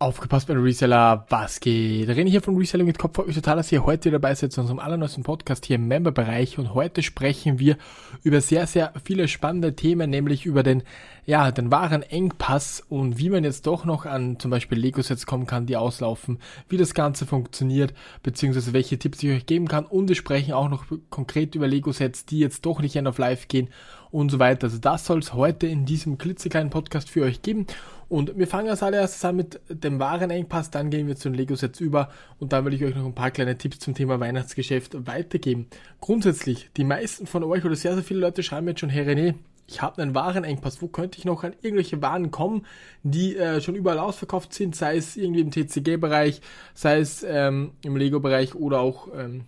Aufgepasst 0.00 0.46
bei 0.46 0.54
Reseller, 0.54 1.26
was 1.28 1.58
geht? 1.58 2.08
René 2.08 2.28
hier 2.28 2.40
von 2.40 2.56
Reselling 2.56 2.86
mit 2.86 3.00
Kopf. 3.00 3.16
Freut 3.16 3.26
mich 3.26 3.34
total, 3.34 3.56
dass 3.56 3.72
ihr 3.72 3.84
heute 3.84 4.12
dabei 4.12 4.32
seid 4.32 4.52
zu 4.52 4.60
unserem 4.60 4.78
allerneuesten 4.78 5.24
Podcast 5.24 5.66
hier 5.66 5.74
im 5.74 5.88
Member-Bereich. 5.88 6.56
Und 6.56 6.72
heute 6.72 7.02
sprechen 7.02 7.58
wir 7.58 7.76
über 8.22 8.40
sehr, 8.40 8.68
sehr 8.68 8.92
viele 9.02 9.26
spannende 9.26 9.74
Themen, 9.74 10.08
nämlich 10.08 10.46
über 10.46 10.62
den, 10.62 10.84
ja, 11.26 11.50
den 11.50 11.72
wahren 11.72 12.02
Engpass 12.02 12.80
und 12.88 13.18
wie 13.18 13.28
man 13.28 13.42
jetzt 13.42 13.66
doch 13.66 13.84
noch 13.84 14.06
an 14.06 14.38
zum 14.38 14.52
Beispiel 14.52 14.78
Lego-Sets 14.78 15.26
kommen 15.26 15.48
kann, 15.48 15.66
die 15.66 15.76
auslaufen, 15.76 16.38
wie 16.68 16.76
das 16.76 16.94
Ganze 16.94 17.26
funktioniert, 17.26 17.92
beziehungsweise 18.22 18.72
welche 18.72 19.00
Tipps 19.00 19.20
ich 19.24 19.30
euch 19.30 19.46
geben 19.46 19.66
kann. 19.66 19.84
Und 19.84 20.06
wir 20.06 20.14
sprechen 20.14 20.52
auch 20.52 20.68
noch 20.68 20.84
konkret 21.10 21.56
über 21.56 21.66
Lego-Sets, 21.66 22.24
die 22.24 22.38
jetzt 22.38 22.64
doch 22.64 22.80
nicht 22.80 22.94
end 22.94 23.08
of 23.08 23.18
life 23.18 23.48
gehen 23.48 23.68
und 24.10 24.30
so 24.30 24.38
weiter. 24.38 24.64
Also 24.64 24.78
das 24.78 25.04
soll 25.04 25.18
es 25.18 25.34
heute 25.34 25.66
in 25.66 25.84
diesem 25.84 26.18
klitzekleinen 26.18 26.70
Podcast 26.70 27.10
für 27.10 27.22
euch 27.22 27.42
geben. 27.42 27.66
Und 28.08 28.38
wir 28.38 28.46
fangen 28.46 28.70
als 28.70 28.82
allererstes 28.82 29.24
an 29.24 29.36
mit 29.36 29.60
dem 29.68 29.98
Warenengpass, 29.98 30.70
dann 30.70 30.88
gehen 30.88 31.08
wir 31.08 31.16
zu 31.16 31.28
den 31.28 31.36
Lego-Sets 31.36 31.80
über 31.80 32.08
und 32.38 32.54
dann 32.54 32.64
will 32.64 32.72
ich 32.72 32.82
euch 32.82 32.94
noch 32.94 33.04
ein 33.04 33.14
paar 33.14 33.30
kleine 33.30 33.58
Tipps 33.58 33.80
zum 33.80 33.94
Thema 33.94 34.18
Weihnachtsgeschäft 34.18 35.06
weitergeben. 35.06 35.66
Grundsätzlich, 36.00 36.70
die 36.76 36.84
meisten 36.84 37.26
von 37.26 37.44
euch 37.44 37.64
oder 37.66 37.76
sehr, 37.76 37.94
sehr 37.94 38.02
viele 38.02 38.20
Leute 38.20 38.42
schreiben 38.42 38.66
jetzt 38.68 38.80
schon, 38.80 38.88
Herr 38.88 39.06
René, 39.06 39.34
ich 39.66 39.82
habe 39.82 40.00
einen 40.00 40.14
Warenengpass, 40.14 40.80
wo 40.80 40.88
könnte 40.88 41.18
ich 41.18 41.26
noch 41.26 41.44
an 41.44 41.52
irgendwelche 41.60 42.00
Waren 42.00 42.30
kommen, 42.30 42.64
die 43.02 43.36
äh, 43.36 43.60
schon 43.60 43.74
überall 43.74 43.98
ausverkauft 43.98 44.54
sind, 44.54 44.74
sei 44.74 44.96
es 44.96 45.18
irgendwie 45.18 45.42
im 45.42 45.50
TCG-Bereich, 45.50 46.40
sei 46.72 47.00
es 47.00 47.22
ähm, 47.22 47.72
im 47.84 47.94
Lego-Bereich 47.96 48.54
oder 48.54 48.80
auch 48.80 49.08
ähm, 49.14 49.44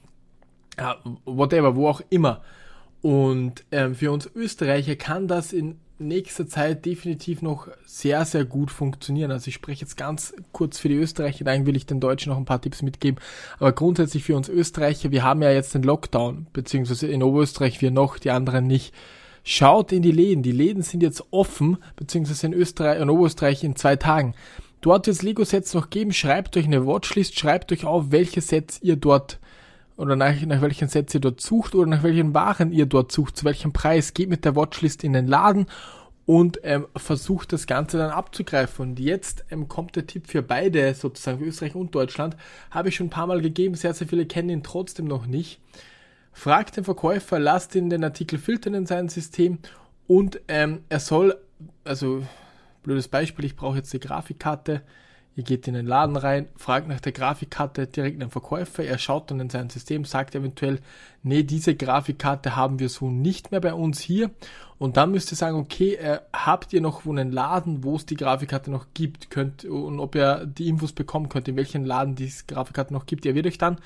ja, 0.79 0.97
whatever, 1.25 1.75
wo 1.75 1.89
auch 1.89 2.03
immer. 2.11 2.43
Und 3.03 3.65
ähm, 3.71 3.95
für 3.95 4.13
uns 4.13 4.31
Österreicher 4.35 4.97
kann 4.97 5.27
das 5.27 5.53
in 5.53 5.77
nächster 6.01 6.47
Zeit 6.47 6.87
definitiv 6.87 7.43
noch 7.43 7.69
sehr, 7.85 8.25
sehr 8.25 8.45
gut 8.45 8.71
funktionieren. 8.71 9.31
Also 9.31 9.49
ich 9.49 9.55
spreche 9.55 9.83
jetzt 9.83 9.97
ganz 9.97 10.35
kurz 10.53 10.79
für 10.79 10.89
die 10.89 10.97
Österreicher, 10.97 11.45
dann 11.45 11.67
will 11.67 11.77
ich 11.77 11.87
den 11.87 12.01
Deutschen 12.01 12.31
noch 12.31 12.39
ein 12.39 12.47
paar 12.47 12.61
Tipps 12.61 12.83
mitgeben. 12.83 13.21
Aber 13.59 13.73
grundsätzlich 13.73 14.25
für 14.25 14.37
uns 14.37 14.49
Österreicher, 14.49 15.11
wir 15.11 15.23
haben 15.23 15.43
ja 15.43 15.51
jetzt 15.51 15.75
den 15.75 15.83
Lockdown, 15.83 16.47
beziehungsweise 16.53 17.07
in 17.07 17.23
Oberösterreich 17.23 17.81
wir 17.81 17.91
noch, 17.91 18.19
die 18.19 18.31
anderen 18.31 18.67
nicht. 18.67 18.95
Schaut 19.43 19.93
in 19.93 20.03
die 20.03 20.13
Läden. 20.13 20.43
Die 20.43 20.53
Läden 20.53 20.83
sind 20.83 21.03
jetzt 21.03 21.25
offen, 21.31 21.79
beziehungsweise 21.97 22.47
in 22.47 22.53
Österreich, 22.53 23.01
in 23.01 23.09
Oberösterreich 23.09 23.65
in 23.65 23.77
zwei 23.77 23.97
Tagen. 23.97 24.35
Dort 24.83 25.07
wird 25.07 25.17
es 25.17 25.23
Lego-Sets 25.23 25.75
noch 25.75 25.91
geben. 25.91 26.13
Schreibt 26.13 26.57
euch 26.57 26.67
eine 26.67 26.87
Watchlist, 26.87 27.39
schreibt 27.39 27.73
euch 27.73 27.85
auf, 27.85 28.11
welche 28.11 28.41
Sets 28.41 28.81
ihr 28.83 28.97
dort 28.97 29.39
oder 30.01 30.17
nach, 30.17 30.41
nach 30.43 30.63
welchen 30.63 30.89
Sets 30.89 31.15
ihr 31.15 31.21
dort 31.21 31.41
sucht 31.41 31.75
oder 31.75 31.87
nach 31.87 32.03
welchen 32.03 32.33
Waren 32.33 32.73
ihr 32.73 32.87
dort 32.87 33.13
sucht, 33.13 33.37
zu 33.37 33.45
welchem 33.45 33.73
Preis. 33.73 34.15
Geht 34.15 34.31
mit 34.31 34.47
der 34.47 34.57
Watchlist 34.57 35.05
in 35.05 35.13
den 35.13 35.27
Laden 35.27 35.67
und 36.25 36.59
ähm, 36.63 36.87
versucht 36.97 37.53
das 37.53 37.67
Ganze 37.67 37.99
dann 37.99 38.11
abzugreifen. 38.11 38.91
Und 38.91 39.01
jetzt 39.01 39.45
ähm, 39.51 39.69
kommt 39.69 39.97
der 39.97 40.07
Tipp 40.07 40.27
für 40.27 40.43
beide, 40.43 40.95
sozusagen 40.95 41.39
für 41.39 41.45
Österreich 41.45 41.75
und 41.75 41.95
Deutschland. 41.95 42.35
Habe 42.71 42.89
ich 42.89 42.97
schon 42.97 43.09
ein 43.09 43.11
paar 43.11 43.27
Mal 43.27 43.43
gegeben, 43.43 43.75
sehr, 43.75 43.93
sehr 43.93 44.09
viele 44.09 44.25
kennen 44.25 44.49
ihn 44.49 44.63
trotzdem 44.63 45.07
noch 45.07 45.27
nicht. 45.27 45.61
Fragt 46.33 46.79
den 46.79 46.85
Verkäufer, 46.85 47.39
lasst 47.39 47.75
ihn 47.75 47.91
den 47.91 48.03
Artikel 48.03 48.39
filtern 48.39 48.73
in 48.75 48.87
sein 48.87 49.09
System 49.09 49.59
und 50.07 50.41
ähm, 50.49 50.85
er 50.89 51.01
soll, 51.01 51.37
also 51.85 52.23
blödes 52.83 53.09
Beispiel, 53.09 53.45
ich 53.45 53.57
brauche 53.57 53.77
jetzt 53.77 53.93
die 53.93 54.01
Grafikkarte, 54.01 54.83
Ihr 55.37 55.45
geht 55.45 55.69
in 55.69 55.75
den 55.75 55.87
Laden 55.87 56.17
rein, 56.17 56.49
fragt 56.57 56.89
nach 56.89 57.01
der 57.01 57.13
Grafikkarte 57.13 57.87
direkt 57.87 58.21
den 58.21 58.31
Verkäufer, 58.31 58.85
er 58.85 58.99
schaut 58.99 59.31
dann 59.31 59.39
in 59.39 59.49
sein 59.49 59.71
System, 59.71 60.05
sagt 60.05 60.35
eventuell, 60.35 60.81
nee, 61.23 61.45
diese 61.45 61.77
Grafikkarte 61.77 62.57
haben 62.57 62.81
wir 62.81 62.89
so 62.89 63.11
nicht 63.11 63.53
mehr 63.53 63.61
bei 63.61 63.73
uns 63.73 64.01
hier. 64.01 64.31
Und 64.79 64.97
dann 64.97 65.13
müsst 65.13 65.31
ihr 65.31 65.37
sagen, 65.37 65.57
okay, 65.57 65.95
äh, 65.95 66.19
habt 66.33 66.73
ihr 66.73 66.81
noch 66.81 67.05
wo 67.05 67.13
einen 67.13 67.31
Laden, 67.31 67.85
wo 67.85 67.97
es 67.97 68.07
die 68.07 68.17
Grafikkarte 68.17 68.71
noch 68.71 68.87
gibt, 68.93 69.31
könnt, 69.31 69.65
und 69.65 70.01
ob 70.01 70.15
ihr 70.17 70.47
die 70.47 70.69
Infos 70.69 70.93
bekommen 70.93 71.29
könnt, 71.29 71.49
in 71.49 71.57
welchen 71.57 71.85
Laden 71.85 72.17
die 72.17 72.33
Grafikkarte 72.47 72.93
noch 72.93 73.07
gibt. 73.07 73.25
Er 73.25 73.35
wird 73.35 73.47
euch 73.47 73.59
dann, 73.59 73.79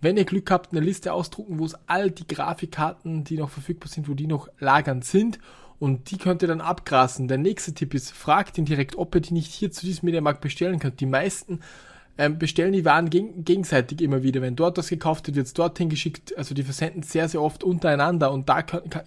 wenn 0.00 0.16
ihr 0.16 0.24
Glück 0.24 0.50
habt, 0.50 0.72
eine 0.72 0.84
Liste 0.84 1.12
ausdrucken, 1.12 1.58
wo 1.58 1.64
es 1.64 1.76
all 1.86 2.10
die 2.10 2.28
Grafikkarten, 2.28 3.24
die 3.24 3.38
noch 3.38 3.50
verfügbar 3.50 3.88
sind, 3.88 4.08
wo 4.08 4.14
die 4.14 4.26
noch 4.26 4.48
lagern 4.58 5.02
sind 5.02 5.40
und 5.78 6.10
die 6.10 6.18
könnt 6.18 6.42
ihr 6.42 6.48
dann 6.48 6.60
abgrasen. 6.60 7.28
Der 7.28 7.38
nächste 7.38 7.74
Tipp 7.74 7.94
ist, 7.94 8.12
fragt 8.12 8.58
ihn 8.58 8.64
direkt, 8.64 8.96
ob 8.96 9.14
ihr 9.14 9.20
die 9.20 9.34
nicht 9.34 9.52
hier 9.52 9.70
zu 9.70 9.86
diesem 9.86 10.06
Mediamarkt 10.06 10.40
bestellen 10.40 10.78
könnt. 10.78 11.00
Die 11.00 11.06
meisten 11.06 11.60
ähm, 12.16 12.38
bestellen 12.38 12.72
die 12.72 12.84
Waren 12.84 13.10
geg 13.10 13.44
gegenseitig 13.44 14.00
immer 14.00 14.22
wieder. 14.22 14.40
Wenn 14.40 14.56
dort 14.56 14.78
was 14.78 14.88
gekauft 14.88 15.26
wird, 15.26 15.36
wird 15.36 15.46
es 15.46 15.54
dorthin 15.54 15.88
geschickt. 15.88 16.36
Also 16.38 16.54
die 16.54 16.62
versenden 16.62 17.02
sehr, 17.02 17.28
sehr 17.28 17.42
oft 17.42 17.64
untereinander 17.64 18.30
und 18.30 18.48
da 18.48 18.62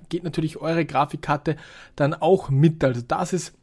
geht 0.09 0.23
natürlich 0.23 0.57
eure 0.57 0.85
Grafikkarte 0.85 1.55
dann 1.95 2.13
auch 2.13 2.49
mit. 2.49 2.83
Also 2.83 3.01
das 3.07 3.33
ist 3.33 3.53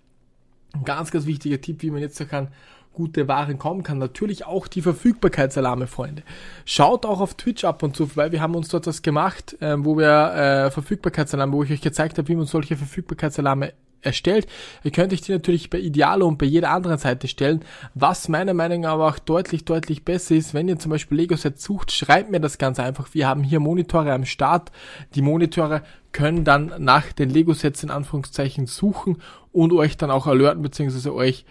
ein 0.72 0.84
ganz, 0.84 1.10
ganz 1.10 1.26
wichtiger 1.26 1.60
Tipp, 1.60 1.82
wie 1.82 1.91
man 1.91 2.00
jetzt 2.00 2.16
so 2.16 2.25
kann 2.25 2.48
gute 2.94 3.28
Waren 3.28 3.59
kommen 3.59 3.82
kann. 3.82 3.99
Natürlich 3.99 4.47
auch 4.47 4.66
die 4.66 4.81
Verfügbarkeitsalarme, 4.81 5.87
Freunde. 5.87 6.22
Schaut 6.65 7.05
auch 7.05 7.21
auf 7.21 7.34
Twitch 7.34 7.65
ab 7.65 7.82
und 7.82 7.97
zu, 7.97 8.16
weil 8.16 8.32
wir 8.32 8.41
haben 8.41 8.55
uns 8.55 8.69
dort 8.69 8.87
was 8.87 9.03
gemacht, 9.03 9.60
äh, 9.60 9.77
wo 9.78 9.99
wir 9.99 10.32
äh, 10.66 10.71
Verfügbarkeitsalarme, 10.71 11.53
wo 11.53 11.62
ich 11.62 11.72
euch 11.72 11.82
gezeigt 11.82 12.16
habe, 12.16 12.28
wie 12.28 12.37
man 12.37 12.47
solche 12.47 12.77
Verfügbarkeitsalarme 12.77 13.72
erstellt. 14.05 14.47
Ihr 14.82 14.91
könnt 14.91 15.12
euch 15.12 15.22
die 15.22 15.32
natürlich 15.32 15.71
bei 15.71 15.78
Idealo 15.78 16.27
und 16.27 16.38
bei 16.38 16.47
jeder 16.47 16.71
anderen 16.71 16.99
Seite 16.99 17.28
stellen. 17.28 17.65
Was 17.94 18.28
meiner 18.28 18.55
Meinung 18.55 18.82
nach 18.82 18.93
aber 18.93 19.09
auch 19.09 19.19
deutlich, 19.19 19.65
deutlich 19.65 20.05
besser 20.05 20.34
ist, 20.34 20.55
wenn 20.55 20.69
ihr 20.69 20.78
zum 20.78 20.91
Beispiel 20.91 21.19
Lego-Sets 21.19 21.65
sucht, 21.65 21.93
schreibt 21.93 22.31
mir 22.31 22.41
das 22.41 22.59
ganz 22.59 22.78
einfach. 22.78 23.09
Wir 23.12 23.26
haben 23.26 23.43
hier 23.43 23.61
Monitore 23.61 24.12
am 24.12 24.25
Start. 24.25 24.71
Die 25.15 25.22
Monitore 25.22 25.82
können 26.12 26.44
dann 26.44 26.72
nach 26.78 27.12
den 27.12 27.31
Lego-Sets 27.31 27.82
in 27.82 27.91
Anführungszeichen 27.91 28.66
suchen 28.66 29.19
und 29.53 29.72
euch 29.72 29.97
dann 29.97 30.11
auch 30.11 30.26
alerten, 30.26 30.62
beziehungsweise 30.62 31.15
euch 31.15 31.44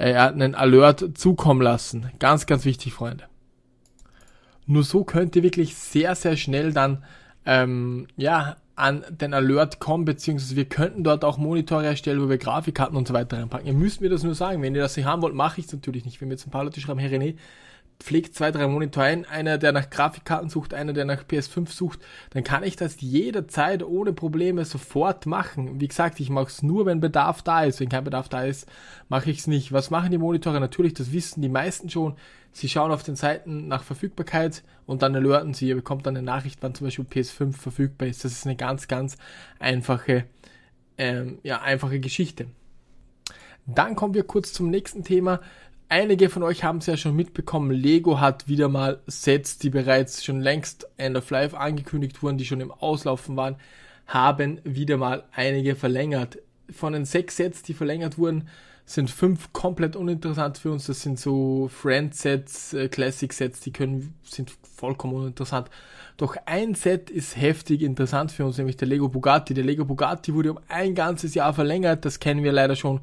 äh, 0.00 0.14
einen 0.14 0.54
Alert 0.54 1.18
zukommen 1.18 1.60
lassen. 1.60 2.10
Ganz, 2.18 2.46
ganz 2.46 2.64
wichtig, 2.64 2.94
Freunde. 2.94 3.24
Nur 4.66 4.82
so 4.82 5.04
könnt 5.04 5.36
ihr 5.36 5.42
wirklich 5.42 5.74
sehr, 5.74 6.14
sehr 6.14 6.36
schnell 6.36 6.72
dann 6.72 7.04
ähm, 7.44 8.06
ja, 8.16 8.56
an 8.76 9.04
den 9.10 9.34
Alert 9.34 9.78
kommen, 9.78 10.06
beziehungsweise 10.06 10.56
wir 10.56 10.64
könnten 10.64 11.04
dort 11.04 11.22
auch 11.22 11.36
Monitore 11.36 11.84
erstellen, 11.84 12.22
wo 12.22 12.30
wir 12.30 12.38
Grafikkarten 12.38 12.96
und 12.96 13.08
so 13.08 13.12
weiter 13.12 13.38
reinpacken. 13.38 13.66
Ihr 13.66 13.74
müsst 13.74 14.00
mir 14.00 14.08
das 14.08 14.22
nur 14.22 14.34
sagen. 14.34 14.62
Wenn 14.62 14.74
ihr 14.74 14.80
das 14.80 14.96
nicht 14.96 15.04
haben 15.04 15.20
wollt, 15.20 15.34
mache 15.34 15.60
ich 15.60 15.66
es 15.66 15.72
natürlich 15.72 16.06
nicht. 16.06 16.20
Wenn 16.20 16.28
mir 16.28 16.34
jetzt 16.34 16.46
ein 16.46 16.50
paar 16.50 16.64
Leute 16.64 16.80
schreiben, 16.80 16.98
Herr 16.98 17.10
René, 17.10 17.34
pflegt 18.00 18.34
zwei, 18.34 18.50
drei 18.50 18.66
Monitore 18.66 19.04
ein, 19.06 19.24
einer, 19.26 19.58
der 19.58 19.72
nach 19.72 19.90
Grafikkarten 19.90 20.48
sucht, 20.48 20.74
einer, 20.74 20.92
der 20.92 21.04
nach 21.04 21.22
PS5 21.22 21.68
sucht, 21.68 22.00
dann 22.30 22.42
kann 22.42 22.64
ich 22.64 22.76
das 22.76 23.00
jederzeit 23.00 23.82
ohne 23.82 24.12
Probleme 24.12 24.64
sofort 24.64 25.26
machen. 25.26 25.80
Wie 25.80 25.88
gesagt, 25.88 26.18
ich 26.18 26.30
mache 26.30 26.46
es 26.46 26.62
nur, 26.62 26.86
wenn 26.86 27.00
Bedarf 27.00 27.42
da 27.42 27.64
ist. 27.64 27.78
Wenn 27.78 27.90
kein 27.90 28.04
Bedarf 28.04 28.28
da 28.28 28.44
ist, 28.44 28.66
mache 29.08 29.30
ich 29.30 29.40
es 29.40 29.46
nicht. 29.46 29.72
Was 29.72 29.90
machen 29.90 30.10
die 30.10 30.18
Monitore? 30.18 30.60
Natürlich, 30.60 30.94
das 30.94 31.12
wissen 31.12 31.42
die 31.42 31.48
meisten 31.48 31.90
schon. 31.90 32.16
Sie 32.52 32.68
schauen 32.68 32.90
auf 32.90 33.02
den 33.02 33.16
Seiten 33.16 33.68
nach 33.68 33.84
Verfügbarkeit 33.84 34.64
und 34.86 35.02
dann 35.02 35.14
alerten 35.14 35.54
sie. 35.54 35.68
Ihr 35.68 35.76
bekommt 35.76 36.06
dann 36.06 36.16
eine 36.16 36.24
Nachricht, 36.24 36.62
wann 36.62 36.74
zum 36.74 36.86
Beispiel 36.86 37.04
PS5 37.04 37.52
verfügbar 37.52 38.08
ist. 38.08 38.24
Das 38.24 38.32
ist 38.32 38.46
eine 38.46 38.56
ganz, 38.56 38.88
ganz 38.88 39.18
einfache, 39.58 40.24
ähm, 40.98 41.38
ja, 41.42 41.60
einfache 41.60 42.00
Geschichte. 42.00 42.46
Dann 43.66 43.94
kommen 43.94 44.14
wir 44.14 44.24
kurz 44.24 44.52
zum 44.52 44.70
nächsten 44.70 45.04
Thema. 45.04 45.40
Einige 45.92 46.28
von 46.30 46.44
euch 46.44 46.62
haben 46.62 46.78
es 46.78 46.86
ja 46.86 46.96
schon 46.96 47.16
mitbekommen, 47.16 47.72
Lego 47.72 48.20
hat 48.20 48.46
wieder 48.46 48.68
mal 48.68 49.00
Sets, 49.08 49.58
die 49.58 49.70
bereits 49.70 50.24
schon 50.24 50.40
längst 50.40 50.86
End 50.98 51.16
of 51.16 51.28
Life 51.30 51.58
angekündigt 51.58 52.22
wurden, 52.22 52.38
die 52.38 52.44
schon 52.44 52.60
im 52.60 52.70
Auslaufen 52.70 53.36
waren, 53.36 53.56
haben 54.06 54.60
wieder 54.62 54.98
mal 54.98 55.24
einige 55.32 55.74
verlängert. 55.74 56.38
Von 56.70 56.92
den 56.92 57.04
sechs 57.06 57.38
Sets, 57.38 57.64
die 57.64 57.74
verlängert 57.74 58.18
wurden, 58.18 58.46
sind 58.86 59.10
fünf 59.10 59.52
komplett 59.52 59.96
uninteressant 59.96 60.58
für 60.58 60.70
uns. 60.70 60.86
Das 60.86 61.02
sind 61.02 61.18
so 61.18 61.66
Friend-Sets, 61.66 62.72
äh, 62.74 62.88
Classic-Sets, 62.88 63.58
die 63.58 63.72
können, 63.72 64.14
sind 64.22 64.52
vollkommen 64.76 65.14
uninteressant. 65.14 65.70
Doch 66.16 66.36
ein 66.46 66.74
Set 66.74 67.10
ist 67.10 67.36
heftig 67.36 67.82
interessant 67.82 68.30
für 68.30 68.44
uns, 68.44 68.58
nämlich 68.58 68.76
der 68.76 68.86
Lego 68.86 69.08
Bugatti. 69.08 69.54
Der 69.54 69.64
Lego 69.64 69.84
Bugatti 69.84 70.34
wurde 70.34 70.52
um 70.52 70.60
ein 70.68 70.94
ganzes 70.94 71.34
Jahr 71.34 71.54
verlängert. 71.54 72.04
Das 72.04 72.20
kennen 72.20 72.44
wir 72.44 72.52
leider 72.52 72.76
schon 72.76 73.00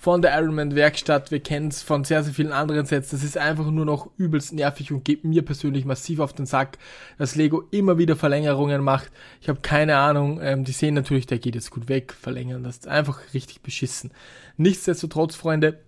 von 0.00 0.22
der 0.22 0.34
Ironman 0.34 0.74
Werkstatt, 0.74 1.30
wir 1.30 1.40
kennen 1.40 1.68
es 1.68 1.82
von 1.82 2.04
sehr, 2.04 2.24
sehr 2.24 2.32
vielen 2.32 2.52
anderen 2.52 2.86
Sets. 2.86 3.10
Das 3.10 3.22
ist 3.22 3.36
einfach 3.36 3.70
nur 3.70 3.84
noch 3.84 4.08
übelst 4.16 4.54
nervig 4.54 4.90
und 4.92 5.04
geht 5.04 5.24
mir 5.24 5.42
persönlich 5.42 5.84
massiv 5.84 6.20
auf 6.20 6.32
den 6.32 6.46
Sack, 6.46 6.78
dass 7.18 7.36
Lego 7.36 7.64
immer 7.70 7.98
wieder 7.98 8.16
Verlängerungen 8.16 8.82
macht. 8.82 9.10
Ich 9.42 9.50
habe 9.50 9.60
keine 9.60 9.98
Ahnung, 9.98 10.40
ähm, 10.42 10.64
die 10.64 10.72
sehen 10.72 10.94
natürlich, 10.94 11.26
der 11.26 11.38
geht 11.38 11.54
jetzt 11.54 11.70
gut 11.70 11.90
weg, 11.90 12.14
verlängern 12.18 12.64
das 12.64 12.78
ist 12.78 12.88
einfach 12.88 13.20
richtig 13.34 13.60
beschissen. 13.60 14.10
Nichtsdestotrotz, 14.56 15.34
Freunde, 15.34 15.80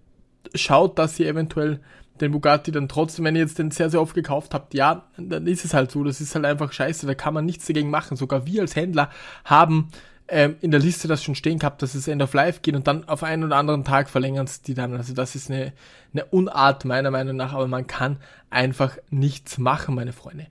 schaut, 0.55 0.99
dass 0.99 1.19
ihr 1.19 1.27
eventuell 1.27 1.81
den 2.21 2.33
Bugatti 2.33 2.71
dann 2.71 2.89
trotzdem, 2.89 3.25
wenn 3.25 3.35
ihr 3.35 3.41
jetzt 3.41 3.59
den 3.59 3.71
sehr, 3.71 3.89
sehr 3.89 4.03
oft 4.03 4.15
gekauft 4.15 4.53
habt, 4.53 4.75
ja, 4.75 5.07
dann 5.17 5.47
ist 5.47 5.65
es 5.65 5.73
halt 5.73 5.91
so, 5.91 6.05
das 6.05 6.21
ist 6.21 6.35
halt 6.35 6.45
einfach 6.45 6.71
scheiße, 6.71 7.07
da 7.07 7.15
kann 7.15 7.33
man 7.33 7.47
nichts 7.47 7.67
dagegen 7.67 7.89
machen. 7.89 8.19
Sogar 8.19 8.45
wir 8.47 8.61
als 8.61 8.77
Händler 8.77 9.09
haben 9.47 9.89
ähm, 10.29 10.57
in 10.61 10.71
der 10.71 10.81
Liste 10.81 11.09
das 11.09 11.23
schon 11.23 11.35
stehen 11.35 11.59
gehabt, 11.59 11.83
dass 11.83 11.95
es 11.95 12.09
End 12.09 12.23
of 12.23 12.35
Life 12.35 12.61
geht 12.63 12.75
und 12.75 12.87
dann 12.87 13.09
auf 13.09 13.23
einen 13.23 13.45
oder 13.45 13.57
anderen 13.57 13.85
Tag 13.85 14.09
verlängern 14.09 14.47
es 14.47 14.63
die 14.63 14.75
dann. 14.75 14.97
Also 14.97 15.15
das 15.15 15.35
ist 15.35 15.51
eine, 15.51 15.73
eine 16.13 16.25
Unart 16.27 16.85
meiner 16.85 17.11
Meinung 17.11 17.37
nach, 17.37 17.53
aber 17.53 17.69
man 17.69 17.87
kann 17.87 18.19
einfach 18.51 18.97
nichts 19.11 19.59
machen, 19.59 19.95
meine 19.95 20.13
Freunde. 20.13 20.47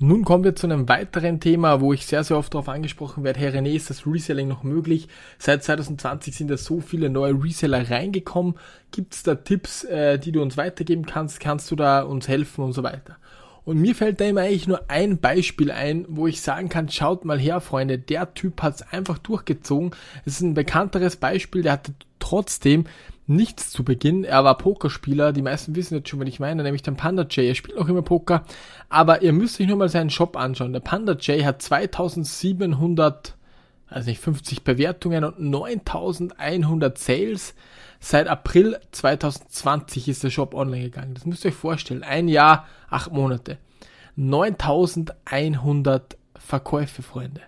Nun 0.00 0.24
kommen 0.24 0.42
wir 0.42 0.56
zu 0.56 0.66
einem 0.66 0.88
weiteren 0.88 1.38
Thema, 1.38 1.80
wo 1.80 1.92
ich 1.92 2.04
sehr, 2.04 2.24
sehr 2.24 2.36
oft 2.36 2.52
darauf 2.52 2.68
angesprochen 2.68 3.22
werde. 3.22 3.38
Herr 3.38 3.54
René, 3.54 3.74
ist 3.74 3.90
das 3.90 4.06
Reselling 4.06 4.48
noch 4.48 4.64
möglich? 4.64 5.08
Seit 5.38 5.62
2020 5.62 6.34
sind 6.34 6.50
da 6.50 6.56
so 6.56 6.80
viele 6.80 7.10
neue 7.10 7.32
Reseller 7.32 7.88
reingekommen. 7.88 8.54
Gibt 8.90 9.14
es 9.14 9.22
da 9.22 9.36
Tipps, 9.36 9.84
äh, 9.84 10.18
die 10.18 10.32
du 10.32 10.42
uns 10.42 10.56
weitergeben 10.56 11.06
kannst? 11.06 11.38
Kannst 11.38 11.70
du 11.70 11.76
da 11.76 12.02
uns 12.02 12.26
helfen 12.26 12.64
und 12.64 12.72
so 12.72 12.82
weiter? 12.82 13.16
Und 13.64 13.80
mir 13.80 13.94
fällt 13.94 14.20
da 14.20 14.26
immer 14.26 14.42
eigentlich 14.42 14.66
nur 14.66 14.90
ein 14.90 15.18
Beispiel 15.18 15.70
ein, 15.70 16.04
wo 16.08 16.26
ich 16.26 16.42
sagen 16.42 16.68
kann, 16.68 16.90
schaut 16.90 17.24
mal 17.24 17.38
her, 17.38 17.60
Freunde, 17.60 17.98
der 17.98 18.34
Typ 18.34 18.62
hat 18.62 18.76
es 18.76 18.92
einfach 18.92 19.18
durchgezogen. 19.18 19.92
Es 20.26 20.34
ist 20.34 20.42
ein 20.42 20.54
bekannteres 20.54 21.16
Beispiel, 21.16 21.62
der 21.62 21.72
hatte 21.72 21.94
trotzdem 22.18 22.84
nichts 23.26 23.70
zu 23.70 23.84
Beginn. 23.84 24.24
Er 24.24 24.44
war 24.44 24.58
Pokerspieler, 24.58 25.32
die 25.32 25.42
meisten 25.42 25.74
wissen 25.74 25.94
jetzt 25.94 26.08
schon, 26.10 26.20
was 26.20 26.28
ich 26.28 26.40
meine, 26.40 26.62
nämlich 26.62 26.82
den 26.82 26.96
Panda 26.96 27.22
J. 27.22 27.46
Er 27.46 27.54
spielt 27.54 27.78
auch 27.78 27.88
immer 27.88 28.02
Poker, 28.02 28.44
aber 28.88 29.22
ihr 29.22 29.32
müsst 29.32 29.60
euch 29.60 29.66
nur 29.66 29.78
mal 29.78 29.88
seinen 29.88 30.10
Shop 30.10 30.36
anschauen. 30.36 30.72
Der 30.72 30.80
Panda 30.80 31.14
J 31.14 31.44
hat 31.44 31.62
2700, 31.62 33.34
also 33.88 34.10
nicht 34.10 34.20
50 34.20 34.64
Bewertungen 34.64 35.24
und 35.24 35.40
9100 35.40 36.98
Sales. 36.98 37.54
Seit 38.00 38.26
April 38.28 38.78
2020 38.92 40.08
ist 40.08 40.24
der 40.24 40.30
Shop 40.30 40.54
online 40.54 40.84
gegangen. 40.84 41.12
Das 41.14 41.26
müsst 41.26 41.44
ihr 41.44 41.50
euch 41.50 41.56
vorstellen. 41.56 42.02
Ein 42.02 42.28
Jahr, 42.28 42.66
acht 42.90 43.12
Monate. 43.12 43.58
9100 44.16 46.16
Verkäufe, 46.36 47.02
Freunde. 47.02 47.42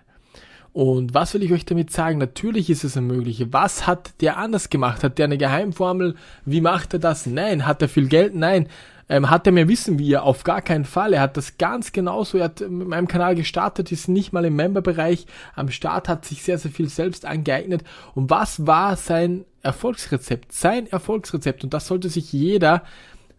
Und 0.73 1.13
was 1.15 1.33
will 1.33 1.41
ich 1.41 1.53
euch 1.53 1.65
damit 1.65 1.91
sagen? 1.91 2.19
Natürlich 2.19 2.69
ist 2.69 2.83
es 2.83 2.95
ein 2.97 3.07
mögliche. 3.07 3.51
Was 3.51 3.87
hat 3.87 4.21
der 4.21 4.37
anders 4.37 4.69
gemacht? 4.69 5.03
Hat 5.03 5.17
der 5.17 5.25
eine 5.25 5.39
Geheimformel? 5.39 6.13
Wie 6.45 6.61
macht 6.61 6.93
er 6.93 6.99
das? 6.99 7.25
Nein. 7.25 7.65
Hat 7.65 7.81
er 7.81 7.89
viel 7.89 8.07
Geld? 8.07 8.35
Nein. 8.35 8.67
Ähm, 9.09 9.29
hat 9.29 9.47
er 9.47 9.53
mehr 9.53 9.69
Wissen 9.69 9.99
wie 9.99 10.09
ihr? 10.09 10.23
Auf 10.23 10.43
gar 10.43 10.61
keinen 10.61 10.85
Fall. 10.85 11.13
Er 11.13 11.21
hat 11.21 11.37
das 11.37 11.57
ganz 11.57 11.91
genauso. 11.91 12.37
Er 12.37 12.45
hat 12.45 12.59
mit 12.61 12.87
meinem 12.87 13.07
Kanal 13.07 13.35
gestartet, 13.35 13.91
ist 13.91 14.09
nicht 14.09 14.33
mal 14.33 14.45
im 14.45 14.55
Memberbereich. 14.55 15.25
Am 15.55 15.69
Start 15.69 16.09
hat 16.09 16.25
sich 16.25 16.43
sehr, 16.43 16.57
sehr 16.57 16.71
viel 16.71 16.89
selbst 16.89 17.25
angeeignet. 17.25 17.83
Und 18.15 18.29
was 18.29 18.67
war 18.67 18.97
sein 18.97 19.45
Erfolgsrezept? 19.61 20.51
Sein 20.51 20.87
Erfolgsrezept. 20.87 21.63
Und 21.63 21.73
das 21.73 21.87
sollte 21.87 22.09
sich 22.09 22.33
jeder, 22.33 22.83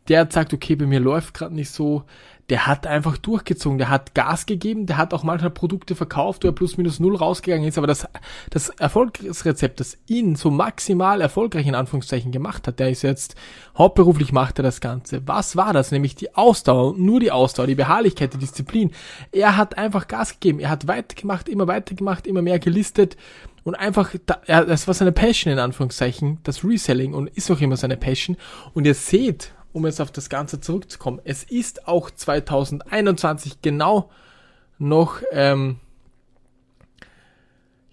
der 0.09 0.27
sagt, 0.31 0.55
okay, 0.55 0.75
bei 0.75 0.87
mir 0.87 1.01
läuft 1.01 1.35
gerade 1.35 1.55
nicht 1.55 1.71
so, 1.71 2.05
der 2.49 2.67
hat 2.67 2.87
einfach 2.87 3.19
durchgezogen, 3.19 3.79
der 3.79 3.91
hat 3.91 4.15
Gas 4.15 4.47
gegeben, 4.47 4.87
der 4.87 4.97
hat 4.97 5.13
auch 5.13 5.23
manchmal 5.23 5.51
Produkte 5.51 5.95
verkauft, 5.95 6.45
wo 6.45 6.49
er 6.49 6.53
plus 6.53 6.79
minus 6.79 6.99
null 6.99 7.17
rausgegangen 7.17 7.69
ist, 7.69 7.77
aber 7.77 7.87
das, 7.87 8.09
das 8.51 8.71
Erfolgsrezept, 8.71 9.81
das 9.81 9.99
ihn 10.07 10.35
so 10.35 10.51
maximal 10.51 11.21
erfolgreich 11.21 11.67
in 11.67 11.75
Anführungszeichen 11.75 12.33
gemacht 12.33 12.67
hat, 12.67 12.79
der 12.79 12.91
ist 12.91 13.03
jetzt 13.03 13.35
hauptberuflich 13.77 14.33
macht 14.33 14.59
er 14.59 14.63
das 14.63 14.81
Ganze. 14.81 15.27
Was 15.27 15.57
war 15.57 15.73
das? 15.73 15.93
Nämlich 15.93 16.15
die 16.15 16.35
Ausdauer, 16.35 16.95
nur 16.97 17.21
die 17.21 17.31
Ausdauer, 17.31 17.67
die 17.67 17.75
Beharrlichkeit, 17.75 18.33
die 18.33 18.39
Disziplin. 18.39 18.93
Er 19.31 19.57
hat 19.57 19.77
einfach 19.77 20.09
Gas 20.09 20.33
gegeben, 20.33 20.61
er 20.61 20.71
hat 20.71 20.89
weitergemacht, 20.89 21.49
immer 21.49 21.67
weitergemacht, 21.67 22.27
immer 22.27 22.43
mehr 22.43 22.59
gelistet 22.59 23.17
und 23.65 23.75
einfach, 23.75 24.15
das 24.47 24.87
war 24.87 24.95
seine 24.95 25.13
Passion 25.13 25.53
in 25.53 25.59
Anführungszeichen, 25.59 26.39
das 26.43 26.65
Reselling 26.65 27.13
und 27.13 27.29
ist 27.29 27.51
auch 27.51 27.61
immer 27.61 27.77
seine 27.77 27.99
Passion 27.99 28.39
und 28.73 28.87
ihr 28.87 28.95
seht, 28.95 29.53
um 29.79 29.87
jetzt 29.87 30.01
auf 30.01 30.11
das 30.11 30.29
Ganze 30.29 30.61
zurückzukommen, 30.61 31.21
es 31.25 31.45
ist 31.45 31.89
auch 31.89 32.11
2021 32.11 33.63
genau 33.63 34.11
noch, 34.79 35.23
ähm, 35.33 35.79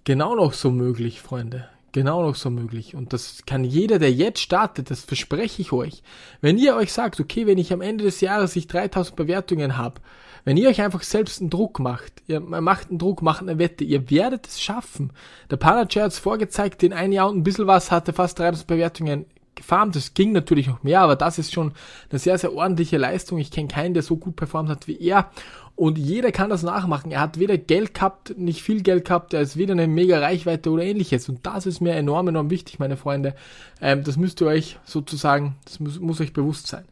genau 0.03 0.35
noch 0.35 0.53
so 0.53 0.71
möglich, 0.71 1.21
Freunde. 1.21 1.69
Genau 1.91 2.23
noch 2.23 2.35
so 2.35 2.49
möglich. 2.49 2.93
Und 2.93 3.13
das 3.13 3.43
kann 3.45 3.63
jeder, 3.63 3.99
der 3.99 4.11
jetzt 4.11 4.41
startet, 4.41 4.91
das 4.91 5.01
verspreche 5.01 5.61
ich 5.61 5.71
euch. 5.71 6.03
Wenn 6.41 6.57
ihr 6.57 6.75
euch 6.75 6.91
sagt, 6.91 7.21
okay, 7.21 7.47
wenn 7.47 7.57
ich 7.57 7.71
am 7.71 7.79
Ende 7.79 8.03
des 8.03 8.19
Jahres 8.19 8.55
ich 8.57 8.67
3000 8.67 9.15
Bewertungen 9.15 9.77
habe, 9.77 10.01
wenn 10.43 10.57
ihr 10.57 10.67
euch 10.67 10.81
einfach 10.81 11.03
selbst 11.03 11.39
einen 11.39 11.49
Druck 11.49 11.79
macht, 11.79 12.21
ihr 12.27 12.41
macht 12.41 12.89
einen 12.89 12.99
Druck, 12.99 13.21
macht 13.21 13.41
eine 13.41 13.57
Wette, 13.59 13.83
ihr 13.83 14.09
werdet 14.09 14.45
es 14.45 14.61
schaffen. 14.61 15.13
Der 15.49 15.55
Panager 15.55 16.03
hat 16.03 16.11
es 16.11 16.19
vorgezeigt, 16.19 16.83
in 16.83 16.93
ein 16.93 17.13
Jahr 17.13 17.29
und 17.29 17.37
ein 17.37 17.43
bisschen 17.43 17.67
was 17.67 17.91
hatte 17.91 18.11
fast 18.11 18.39
3000 18.39 18.67
Bewertungen 18.67 19.25
gefarmt. 19.55 19.95
Es 19.95 20.13
ging 20.13 20.31
natürlich 20.31 20.67
noch 20.67 20.83
mehr, 20.83 21.01
aber 21.01 21.15
das 21.15 21.39
ist 21.39 21.53
schon 21.53 21.73
eine 22.09 22.19
sehr, 22.19 22.37
sehr 22.37 22.53
ordentliche 22.53 22.97
Leistung. 22.97 23.39
Ich 23.39 23.51
kenne 23.51 23.67
keinen, 23.67 23.93
der 23.93 24.03
so 24.03 24.17
gut 24.17 24.35
performt 24.35 24.69
hat 24.69 24.87
wie 24.87 24.99
er. 24.99 25.29
Und 25.75 25.97
jeder 25.97 26.31
kann 26.31 26.49
das 26.49 26.63
nachmachen. 26.63 27.11
Er 27.11 27.19
hat 27.19 27.37
weder 27.37 27.57
Geld 27.57 27.93
gehabt, 27.93 28.37
nicht 28.37 28.63
viel 28.63 28.81
Geld 28.81 29.05
gehabt, 29.05 29.33
er 29.33 29.41
ist 29.41 29.57
weder 29.57 29.73
eine 29.73 29.87
mega 29.87 30.19
Reichweite 30.19 30.69
oder 30.69 30.83
ähnliches. 30.83 31.27
Und 31.27 31.45
das 31.45 31.65
ist 31.65 31.81
mir 31.81 31.93
enorm, 31.93 32.29
enorm 32.29 32.49
wichtig, 32.49 32.79
meine 32.79 32.95
Freunde. 32.95 33.35
Ähm, 33.81 34.03
das 34.05 34.15
müsst 34.15 34.39
ihr 34.41 34.47
euch 34.47 34.79
sozusagen, 34.85 35.57
das 35.65 35.81
muss, 35.81 35.99
muss 35.99 36.21
euch 36.21 36.31
bewusst 36.31 36.67
sein. 36.67 36.85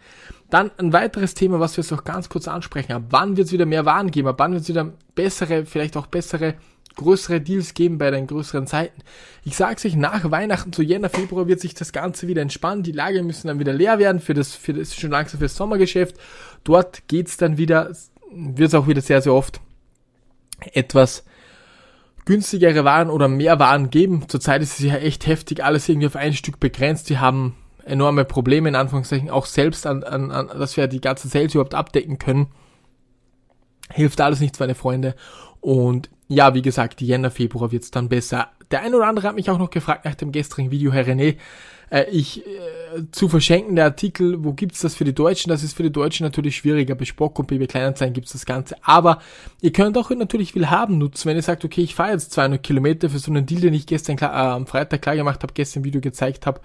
Dann 0.50 0.70
ein 0.78 0.92
weiteres 0.92 1.34
Thema, 1.34 1.62
was 1.62 1.78
wir 1.78 1.82
jetzt 1.82 1.92
noch 1.92 2.04
ganz 2.04 2.28
kurz 2.28 2.50
ansprechen. 2.50 2.92
Ab 2.92 3.04
wann 3.10 3.38
wird 3.38 3.48
es 3.48 3.54
wieder 3.54 3.66
mehr 3.66 3.86
Waren 3.86 4.12
geben? 4.12 4.30
Wann 4.36 4.52
wird 4.52 4.64
es 4.64 4.70
wieder 4.70 4.92
bessere, 5.16 5.66
vielleicht 5.66 5.96
auch 5.96 6.08
bessere 6.08 6.56
größere 6.96 7.42
Deals 7.42 7.74
geben 7.74 7.98
bei 7.98 8.12
den 8.12 8.28
größeren 8.28 8.68
Zeiten. 8.68 9.02
Ich 9.44 9.56
sag's 9.56 9.86
euch, 9.86 9.96
nach 9.96 10.30
Weihnachten 10.30 10.74
zu 10.74 10.82
Jänner, 10.82 11.10
Februar 11.10 11.48
wird 11.48 11.60
sich 11.60 11.74
das 11.74 11.92
Ganze 11.92 12.28
wieder 12.28 12.42
entspannen. 12.42 12.84
Die 12.84 12.92
Lager 12.92 13.24
müssen 13.24 13.48
dann 13.48 13.60
wieder 13.60 13.74
leer 13.74 14.00
werden 14.00 14.20
für 14.20 14.34
das, 14.34 14.56
für 14.56 14.74
das 14.74 14.96
schon 14.96 15.12
langsam 15.12 15.40
fürs 15.40 15.56
Sommergeschäft. 15.56 16.16
Dort 16.64 17.08
geht's 17.08 17.38
dann 17.38 17.58
wieder, 17.58 17.92
wird's 18.32 18.74
auch 18.74 18.88
wieder 18.88 19.02
sehr, 19.02 19.22
sehr 19.22 19.34
oft 19.34 19.60
etwas 20.72 21.24
günstigere 22.26 22.86
Waren 22.86 23.10
oder 23.10 23.28
mehr 23.28 23.60
Waren 23.60 23.90
geben. 23.90 24.28
Zurzeit 24.28 24.62
ist 24.62 24.80
es 24.80 24.86
ja 24.86 24.96
echt 24.96 25.28
heftig, 25.28 25.64
alles 25.64 25.90
irgendwie 25.90 26.08
auf 26.08 26.16
ein 26.16 26.34
Stück 26.34 26.60
begrenzt. 26.60 27.10
Die 27.10 27.18
haben 27.18 27.56
enorme 27.86 28.26
Probleme, 28.26 28.70
in 28.70 28.76
Anführungszeichen, 28.76 29.30
auch 29.30 29.46
selbst 29.46 29.86
an, 29.86 30.04
an, 30.04 30.32
an 30.32 30.48
dass 30.48 30.78
wir 30.78 30.88
die 30.88 31.02
ganzen 31.02 31.30
Sales 31.30 31.54
überhaupt 31.54 31.76
abdecken 31.76 32.18
können. 32.18 32.48
Hilft 33.90 34.22
alles 34.22 34.40
nichts, 34.40 34.60
meine 34.60 34.76
Freunde. 34.76 35.16
Und 35.60 36.10
ja, 36.28 36.54
wie 36.54 36.62
gesagt, 36.62 37.02
Jänner, 37.02 37.32
Februar 37.32 37.72
wird's 37.72 37.92
dann 37.92 38.10
besser. 38.10 38.50
Der 38.72 38.82
ein 38.82 38.96
oder 38.96 39.08
andere 39.08 39.28
hat 39.28 39.36
mich 39.36 39.50
auch 39.50 39.60
noch 39.60 39.70
gefragt 39.70 40.06
nach 40.06 40.16
dem 40.16 40.32
gestrigen 40.32 40.72
Video, 40.72 40.92
Herr 40.92 41.06
René, 41.06 41.38
äh, 41.94 42.10
ich 42.10 42.46
äh, 42.46 43.04
zu 43.12 43.30
verschenken 43.30 43.76
der 43.76 43.86
Artikel, 43.86 44.44
wo 44.44 44.54
gibt's 44.54 44.82
das 44.82 44.96
für 44.96 45.04
die 45.04 45.14
Deutschen? 45.14 45.50
Das 45.50 45.64
ist 45.64 45.76
für 45.76 45.84
die 45.84 45.92
Deutschen 45.92 46.24
natürlich 46.24 46.58
schwieriger. 46.58 46.96
Bei 46.96 47.06
Spock 47.06 47.38
und 47.38 47.48
BB 47.48 47.68
Kleinanzeigen 47.68 48.14
gibt's 48.14 48.32
das 48.32 48.46
Ganze. 48.46 48.76
Aber 48.82 49.20
ihr 49.62 49.72
könnt 49.72 49.98
auch 49.98 50.10
natürlich 50.10 50.56
Willhaben 50.56 50.98
nutzen, 50.98 51.30
wenn 51.30 51.38
ihr 51.38 51.44
sagt, 51.44 51.64
okay, 51.64 51.82
ich 51.82 51.94
fahre 51.94 52.14
jetzt 52.14 52.32
200 52.32 52.64
Kilometer 52.64 53.10
für 53.10 53.20
so 53.20 53.32
einen 53.32 53.46
Deal, 53.46 53.62
den 53.62 53.74
ich 53.74 53.86
gestern 53.86 54.16
klar, 54.16 54.34
äh, 54.34 54.54
am 54.56 54.66
Freitag 54.66 55.04
klar 55.04 55.16
gemacht 55.16 55.44
habe, 55.44 55.54
gestern 55.54 55.84
Video 55.84 56.02
gezeigt 56.02 56.48
habe, 56.48 56.62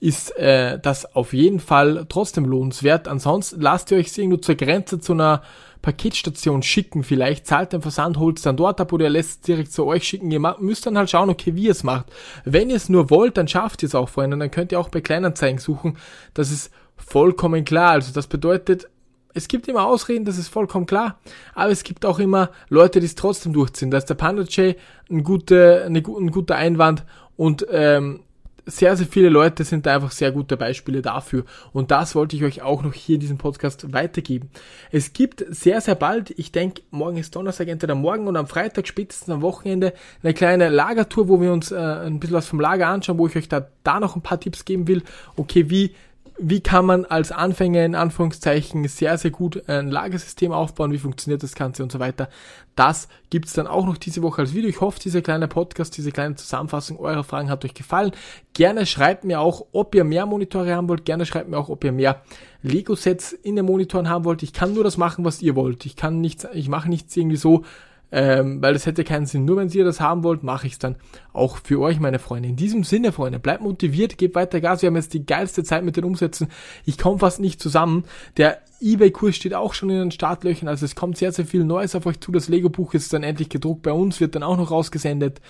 ist 0.00 0.36
äh, 0.38 0.78
das 0.78 1.16
auf 1.16 1.32
jeden 1.32 1.58
Fall 1.58 2.06
trotzdem 2.08 2.44
lohnenswert. 2.44 3.08
Ansonsten 3.08 3.60
lasst 3.60 3.90
ihr 3.90 3.98
euch 3.98 4.16
irgendwo 4.16 4.36
zur 4.36 4.54
Grenze 4.54 5.00
zu 5.00 5.12
einer 5.12 5.42
Paketstation 5.82 6.62
schicken 6.62 7.02
vielleicht, 7.04 7.46
zahlt 7.46 7.72
den 7.72 7.82
Versand, 7.82 8.18
holt 8.18 8.38
es 8.38 8.42
dann 8.42 8.56
dort 8.56 8.80
ab 8.80 8.92
oder 8.92 9.04
ihr 9.06 9.10
lässt 9.10 9.30
es 9.30 9.40
direkt 9.42 9.72
zu 9.72 9.86
euch 9.86 10.04
schicken. 10.04 10.30
Ihr 10.30 10.40
müsst 10.58 10.86
dann 10.86 10.98
halt 10.98 11.10
schauen, 11.10 11.30
okay, 11.30 11.54
wie 11.54 11.64
ihr 11.64 11.72
es 11.72 11.84
macht. 11.84 12.06
Wenn 12.44 12.70
ihr 12.70 12.76
es 12.76 12.88
nur 12.88 13.10
wollt, 13.10 13.36
dann 13.36 13.48
schafft 13.48 13.82
ihr 13.82 13.86
es 13.86 13.94
auch, 13.94 14.08
Freunde. 14.08 14.36
Dann 14.36 14.50
könnt 14.50 14.72
ihr 14.72 14.80
auch 14.80 14.88
bei 14.88 15.00
Kleinanzeigen 15.00 15.58
suchen. 15.58 15.96
Das 16.34 16.50
ist 16.50 16.70
vollkommen 16.96 17.64
klar. 17.64 17.92
Also 17.92 18.12
das 18.12 18.26
bedeutet, 18.26 18.88
es 19.34 19.48
gibt 19.48 19.68
immer 19.68 19.86
Ausreden, 19.86 20.24
das 20.24 20.38
ist 20.38 20.48
vollkommen 20.48 20.86
klar, 20.86 21.18
aber 21.54 21.70
es 21.70 21.84
gibt 21.84 22.04
auch 22.04 22.18
immer 22.18 22.50
Leute, 22.68 22.98
die 22.98 23.06
es 23.06 23.14
trotzdem 23.14 23.52
durchziehen. 23.52 23.90
Da 23.90 23.98
ist 23.98 24.06
der 24.06 24.14
Panda 24.14 24.42
J 24.42 24.74
ein, 25.10 25.22
gute, 25.22 25.84
eine, 25.86 25.98
ein 25.98 26.30
guter 26.30 26.56
Einwand 26.56 27.04
und 27.36 27.66
ähm, 27.70 28.24
sehr, 28.68 28.96
sehr 28.96 29.06
viele 29.06 29.28
Leute 29.28 29.64
sind 29.64 29.86
da 29.86 29.94
einfach 29.94 30.10
sehr 30.10 30.30
gute 30.30 30.56
Beispiele 30.56 31.02
dafür. 31.02 31.44
Und 31.72 31.90
das 31.90 32.14
wollte 32.14 32.36
ich 32.36 32.44
euch 32.44 32.62
auch 32.62 32.82
noch 32.82 32.94
hier 32.94 33.14
in 33.14 33.20
diesem 33.20 33.38
Podcast 33.38 33.92
weitergeben. 33.92 34.50
Es 34.90 35.12
gibt 35.12 35.44
sehr, 35.48 35.80
sehr 35.80 35.94
bald, 35.94 36.30
ich 36.38 36.52
denke, 36.52 36.82
morgen 36.90 37.16
ist 37.16 37.34
Donnerstag, 37.34 37.68
entweder 37.68 37.94
morgen 37.94 38.26
und 38.26 38.36
am 38.36 38.46
Freitag, 38.46 38.86
spätestens 38.86 39.30
am 39.30 39.42
Wochenende, 39.42 39.92
eine 40.22 40.34
kleine 40.34 40.68
Lagertour, 40.68 41.28
wo 41.28 41.40
wir 41.40 41.52
uns 41.52 41.72
äh, 41.72 41.76
ein 41.76 42.20
bisschen 42.20 42.36
was 42.36 42.46
vom 42.46 42.60
Lager 42.60 42.88
anschauen, 42.88 43.18
wo 43.18 43.26
ich 43.26 43.36
euch 43.36 43.48
da, 43.48 43.66
da 43.82 44.00
noch 44.00 44.16
ein 44.16 44.22
paar 44.22 44.40
Tipps 44.40 44.64
geben 44.64 44.86
will. 44.88 45.02
Okay, 45.36 45.70
wie 45.70 45.94
wie 46.38 46.60
kann 46.60 46.86
man 46.86 47.04
als 47.04 47.32
Anfänger 47.32 47.84
in 47.84 47.94
Anführungszeichen 47.94 48.86
sehr, 48.86 49.18
sehr 49.18 49.30
gut 49.30 49.68
ein 49.68 49.90
Lagersystem 49.90 50.52
aufbauen, 50.52 50.92
wie 50.92 50.98
funktioniert 50.98 51.42
das 51.42 51.54
Ganze 51.54 51.82
und 51.82 51.90
so 51.90 51.98
weiter. 51.98 52.28
Das 52.76 53.08
gibt's 53.30 53.54
dann 53.54 53.66
auch 53.66 53.84
noch 53.84 53.96
diese 53.96 54.22
Woche 54.22 54.42
als 54.42 54.54
Video. 54.54 54.70
Ich 54.70 54.80
hoffe, 54.80 55.00
dieser 55.00 55.20
kleine 55.20 55.48
Podcast, 55.48 55.96
diese 55.96 56.12
kleine 56.12 56.36
Zusammenfassung 56.36 56.98
eurer 56.98 57.24
Fragen 57.24 57.50
hat 57.50 57.64
euch 57.64 57.74
gefallen. 57.74 58.12
Gerne 58.52 58.86
schreibt 58.86 59.24
mir 59.24 59.40
auch, 59.40 59.66
ob 59.72 59.94
ihr 59.94 60.04
mehr 60.04 60.26
Monitore 60.26 60.74
haben 60.74 60.88
wollt. 60.88 61.04
Gerne 61.04 61.26
schreibt 61.26 61.48
mir 61.48 61.58
auch, 61.58 61.68
ob 61.68 61.82
ihr 61.82 61.92
mehr 61.92 62.22
Lego-Sets 62.62 63.32
in 63.32 63.56
den 63.56 63.66
Monitoren 63.66 64.08
haben 64.08 64.24
wollt. 64.24 64.42
Ich 64.42 64.52
kann 64.52 64.74
nur 64.74 64.84
das 64.84 64.96
machen, 64.96 65.24
was 65.24 65.42
ihr 65.42 65.56
wollt. 65.56 65.86
Ich 65.86 65.96
kann 65.96 66.20
nichts, 66.20 66.46
ich 66.52 66.68
mache 66.68 66.88
nichts 66.88 67.16
irgendwie 67.16 67.36
so, 67.36 67.64
ähm, 68.10 68.62
weil 68.62 68.72
das 68.72 68.86
hätte 68.86 69.04
keinen 69.04 69.26
Sinn. 69.26 69.44
Nur 69.44 69.56
wenn 69.56 69.68
ihr 69.68 69.84
das 69.84 70.00
haben 70.00 70.24
wollt, 70.24 70.42
mache 70.42 70.66
ich 70.66 70.74
es 70.74 70.78
dann 70.78 70.96
auch 71.32 71.58
für 71.62 71.80
euch, 71.80 72.00
meine 72.00 72.18
Freunde. 72.18 72.48
In 72.48 72.56
diesem 72.56 72.84
Sinne, 72.84 73.12
Freunde, 73.12 73.38
bleibt 73.38 73.62
motiviert, 73.62 74.18
gebt 74.18 74.34
weiter 74.34 74.60
Gas. 74.60 74.82
Wir 74.82 74.88
haben 74.88 74.96
jetzt 74.96 75.14
die 75.14 75.26
geilste 75.26 75.64
Zeit 75.64 75.84
mit 75.84 75.96
den 75.96 76.04
Umsätzen. 76.04 76.48
Ich 76.84 76.98
komme 76.98 77.18
fast 77.18 77.40
nicht 77.40 77.60
zusammen. 77.60 78.04
Der 78.36 78.58
eBay-Kurs 78.80 79.36
steht 79.36 79.54
auch 79.54 79.74
schon 79.74 79.90
in 79.90 79.98
den 79.98 80.10
Startlöchern, 80.10 80.68
also 80.68 80.84
es 80.84 80.94
kommt 80.94 81.16
sehr, 81.18 81.32
sehr 81.32 81.46
viel 81.46 81.64
Neues 81.64 81.96
auf 81.96 82.06
euch 82.06 82.20
zu. 82.20 82.30
Das 82.30 82.48
Lego-Buch 82.48 82.94
ist 82.94 83.12
dann 83.12 83.24
endlich 83.24 83.48
gedruckt 83.48 83.82
bei 83.82 83.92
uns, 83.92 84.20
wird 84.20 84.34
dann 84.34 84.42
auch 84.44 84.56
noch 84.56 84.70
rausgesendet. 84.70 85.40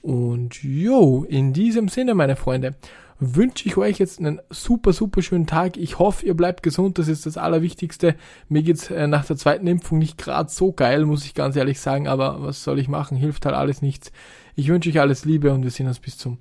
Und 0.00 0.62
jo, 0.62 1.24
in 1.28 1.52
diesem 1.52 1.88
Sinne, 1.88 2.14
meine 2.14 2.36
Freunde, 2.36 2.74
wünsche 3.20 3.66
ich 3.66 3.76
euch 3.76 3.98
jetzt 3.98 4.20
einen 4.20 4.40
super, 4.50 4.92
super 4.92 5.22
schönen 5.22 5.46
Tag. 5.46 5.76
Ich 5.76 5.98
hoffe, 5.98 6.24
ihr 6.26 6.34
bleibt 6.34 6.62
gesund. 6.62 6.98
Das 6.98 7.08
ist 7.08 7.26
das 7.26 7.36
Allerwichtigste. 7.36 8.14
Mir 8.48 8.62
geht's 8.62 8.90
äh, 8.90 9.06
nach 9.06 9.24
der 9.24 9.36
zweiten 9.36 9.66
Impfung 9.66 9.98
nicht 9.98 10.18
gerade 10.18 10.50
so 10.50 10.72
geil, 10.72 11.04
muss 11.04 11.24
ich 11.24 11.34
ganz 11.34 11.56
ehrlich 11.56 11.80
sagen. 11.80 12.08
Aber 12.08 12.42
was 12.42 12.62
soll 12.62 12.78
ich 12.78 12.88
machen? 12.88 13.16
Hilft 13.16 13.46
halt 13.46 13.56
alles 13.56 13.82
nichts. 13.82 14.12
Ich 14.54 14.68
wünsche 14.68 14.90
euch 14.90 15.00
alles 15.00 15.24
Liebe 15.24 15.52
und 15.52 15.62
wir 15.62 15.70
sehen 15.70 15.88
uns 15.88 16.00
bis 16.00 16.18
zum 16.18 16.38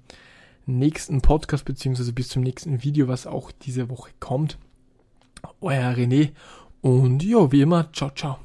nächsten 0.66 1.22
Podcast 1.22 1.66
beziehungsweise 1.66 2.14
bis 2.14 2.30
zum 2.30 2.44
nächsten 2.44 2.84
Video, 2.84 3.08
was 3.08 3.26
auch 3.26 3.52
diese 3.52 3.90
Woche 3.90 4.12
kommt. 4.20 4.58
Euer 5.62 5.92
René 5.92 6.32
und 6.82 7.24
ja, 7.24 7.52
wie 7.52 7.62
immer, 7.62 7.92
ciao, 7.94 8.12
ciao. 8.12 8.38